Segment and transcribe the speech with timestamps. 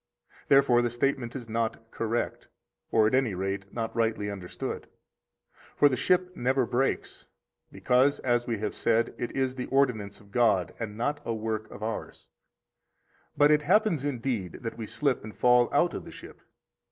[0.47, 2.47] Therefore the statement is not correct,
[2.91, 4.87] or at any rate not rightly understood.
[5.75, 7.27] For the ship never breaks,
[7.71, 11.69] because (as we have said) it is the ordinance of God, and not a work
[11.69, 12.29] of ours;
[13.37, 16.41] but it happens, indeed, that we slip and fall out of the ship.